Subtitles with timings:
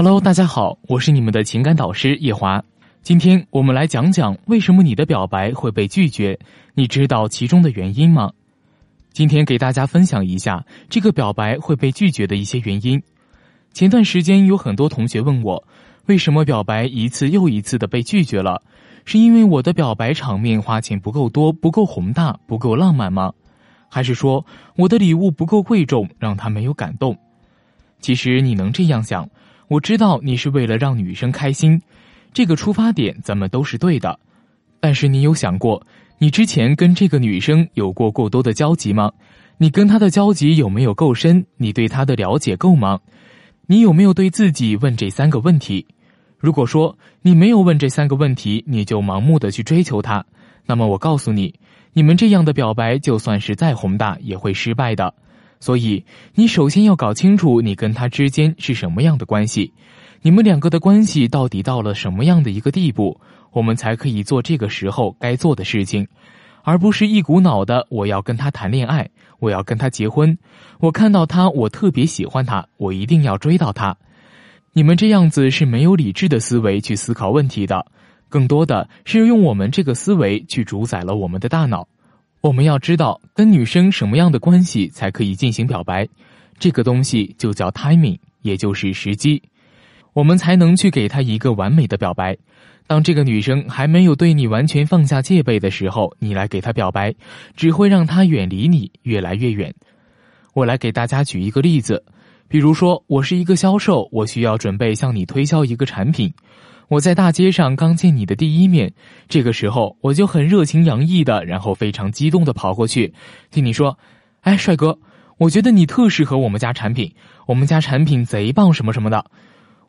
[0.00, 2.62] Hello，大家好，我是你们的情感导师叶华。
[3.02, 6.38] 今天我们来讲讲为什么你的表白会被拒绝，
[6.74, 8.30] 你知道其中的原因吗？
[9.10, 13.02] 今天给大家分享一下这个表白会被拒绝的一些原因。
[13.72, 15.64] 前段时间有很多同学问我，
[16.06, 18.62] 为什么表白一次又一次的被拒绝了？
[19.04, 23.32] 是因为我的表白场面花钱不够多，不够宏大，不够浪漫吗？
[23.88, 24.46] 还是说
[24.76, 27.18] 我的礼物不够贵重，让他没有感动？
[27.98, 29.28] 其实你能这样想。
[29.68, 31.80] 我知道你是为了让女生开心，
[32.32, 34.18] 这个出发点咱们都是对的。
[34.80, 35.86] 但是你有想过，
[36.18, 39.12] 你之前跟这个女生有过过多的交集吗？
[39.58, 41.44] 你跟她的交集有没有够深？
[41.56, 43.00] 你对她的了解够吗？
[43.66, 45.86] 你有没有对自己问这三个问题？
[46.38, 50.24] 如果说你没有问这三个问题，你就盲目的去追求她，
[50.64, 51.54] 那么我告诉你，
[51.92, 55.12] 你们这样的表白就算是再宏大，也会失败的。
[55.60, 56.04] 所以，
[56.34, 59.72] 你首先要搞清楚你跟他之间是什么样的关系，
[60.22, 63.20] 你们两个的关系到底到了什么样的一个地步，
[63.52, 66.06] 我们才可以做这个时候该做的事情，
[66.62, 70.38] 而不是一股脑的我要跟他谈恋爱，我要跟他结婚，
[70.80, 73.96] 我看到他我特别喜欢他，我一定要追到他。
[74.72, 77.84] 你们这样子是没有理智的思维去思考问题的，
[78.28, 81.88] 更多的是用我们这个思维去主宰了我们的大脑。
[82.40, 86.06] 我们要知道跟女生什么样的关系才可以进行表白，
[86.58, 89.42] 这个东西就叫 timing，也就是时机，
[90.12, 92.36] 我们才能去给她一个完美的表白。
[92.86, 97.12] 当这个女生还没有对你完全放下戒备的时候，你来给她表白，
[97.56, 99.74] 只会让她远离你越来越远。
[100.54, 102.04] 我来给大家举一个例子，
[102.46, 106.32] 比如说我是一个销售，我需要准备向你推销一个产品。
[106.88, 108.90] 我在大街上刚见你的第一面，
[109.28, 113.12] 这个时候我就很热情洋溢的，然后非常激动的跑过去，
[113.50, 113.98] 听你说
[114.40, 114.98] ：“哎，帅哥，
[115.36, 117.12] 我觉得你特适合我们家产品，
[117.46, 119.26] 我们家产品贼棒，什么什么的，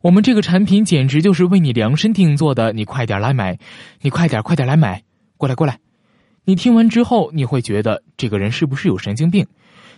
[0.00, 3.56] 我们这个产品简直就是为你量身定做的，你快点来买，
[4.00, 5.04] 你快点快点来买，
[5.36, 5.78] 过来过来。”
[6.46, 9.46] 你听完之后，你会觉得这个人是不是有神经病？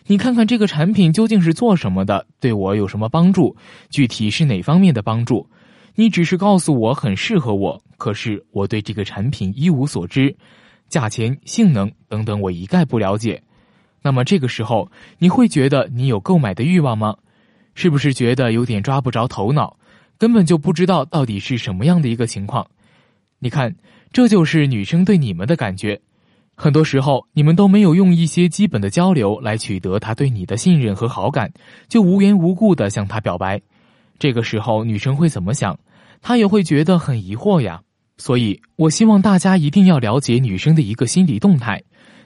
[0.06, 3.56] 你看看这个产品究竟是做什么的，对我有什么帮助？
[3.88, 5.49] 具体是哪方面的帮助？
[6.00, 10.34] 你只是告诉我很适合我，可是我对这个产品一无所知，
[10.88, 13.43] 价钱、性能等等我一概不了解。
[14.00, 17.15] 那么这个时候，你会觉得你有购买的欲望吗？
[17.75, 19.77] 是不是觉得有点抓不着头脑，
[20.16, 22.67] 根本就不知道到底是什么样的一个情况？
[23.38, 23.77] 你看，
[24.11, 26.00] 这就是女生对你们的感觉。
[26.55, 31.53] 很多时候，你们都没有用一些基本的交流来取得她对你的信任和好感，
[31.91, 33.61] 就无缘无故的向她表白。
[34.19, 35.78] 这个时候，女生会怎么想？
[36.22, 37.82] 他也会觉得很疑惑呀。
[38.16, 41.82] 所以，我希望大家一定要了解女生的一个心理动态。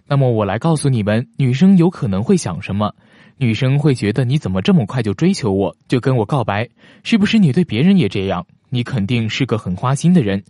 [0.06, 2.92] 那么，我来告诉你们，女生有可能会想什么？
[3.36, 6.68] 女生会觉得你怎么这么快就追求我，就跟我告白？
[7.04, 8.44] 是不是你对别人也这样？
[8.70, 10.42] 你肯定是个很花心的人。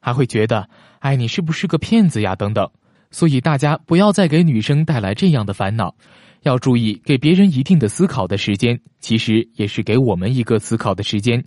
[0.00, 0.68] 还会觉得，
[0.98, 2.36] 哎，你是不是个骗子呀？
[2.36, 2.68] 等等。
[3.10, 5.94] 所以，大家不要再给女生带来这样的烦恼。
[6.44, 11.42] 要注意，给别人一定的思考的时间，其实也是给我们一个思考的时间，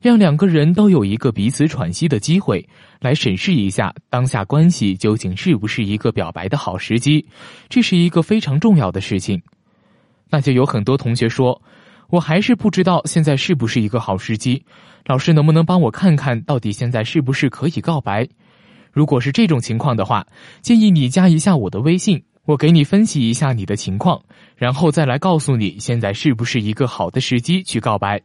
[0.00, 2.68] 让两个人都有一个彼此喘息的机会，
[3.00, 7.24] 来审视一下当下关系究竟是不是一个表白的好时机，
[7.68, 9.40] 这是一个非常重要的事情。
[10.28, 11.62] 那就有很多同学说，
[12.10, 14.64] 我还是不知道现在是不是一个好时机，
[15.06, 18.28] 老师能不能帮我看看到底现在是不是可以告白？
[18.90, 20.26] 如果是这种情况的话，
[20.62, 22.24] 建议你加一下我的微信。
[22.44, 24.20] 我给你分析一下你的情况，
[24.56, 28.20] 然后再来告诉你现在是不是一个好的时机去告白。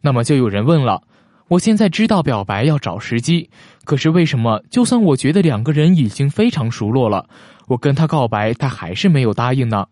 [0.00, 1.02] 那么就有人问了，
[1.48, 3.50] 我现在知道表白要找时机，
[3.84, 7.28] 可是为什么就算我觉得两个人已经非常熟络了，
[7.66, 9.86] 我跟他告白他还是没有答应呢？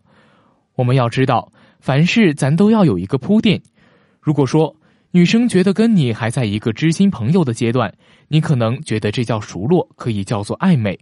[0.75, 1.51] 我们要知道，
[1.81, 3.61] 凡事咱都要有一个铺垫。
[4.21, 4.73] 如果说
[5.11, 7.93] 女生觉得跟你还在一个知心朋友的阶段，
[8.29, 10.97] 你可能觉得这叫熟络，可以叫做暧昧。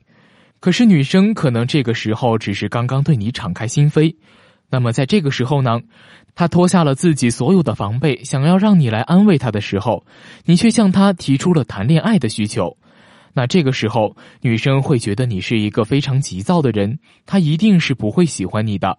[0.59, 4.13] 可是女生可能这个时候只是刚刚对你敞开心扉，
[4.69, 5.79] 那么在这个时候呢，
[6.35, 10.05] 她脱下了自己所有的防备，想要让你来安慰她的时候，
[10.45, 12.75] 你却向她提出了谈恋爱的需求，
[13.33, 18.97] 那这个时候女生会觉得你是一个非常急躁的人，她一定是不会喜欢你的，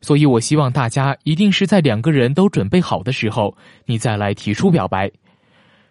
[0.00, 3.54] 所以我希望大家一定是在两个人都准备好的时候，
[3.84, 5.10] 你再来提出表白，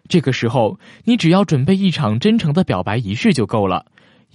[0.08, 3.86] 这个时候你只要准备一场真诚的表白仪式就够了。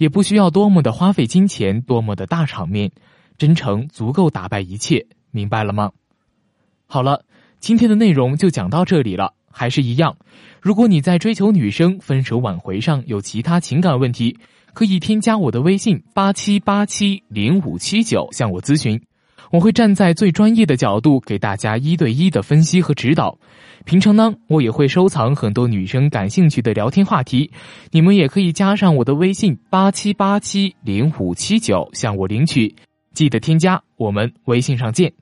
[0.02, 2.90] 也不需要多么的花费金钱，多么的大场面，
[3.38, 5.92] 真诚足够打败一切，明白了吗？
[6.88, 7.24] 好了，
[7.60, 9.34] 今天的内容就讲到这里了。
[9.52, 10.16] 还是一样，
[10.60, 14.36] 如果你在追求女生、分手挽回上有其他情感问题，
[14.74, 19.00] 可以添加我的微信八七八七零五七九向我咨询。
[19.52, 23.38] 我会站在最专业的角度给大家一对一的分析和指导。
[23.84, 27.50] 平常呢，我也会收藏很多女生感兴趣的聊天话题，
[27.90, 32.74] 你们也可以加上我的微信八七八七零五七九向我领取，
[33.12, 35.12] 记得添加，我们微信上见。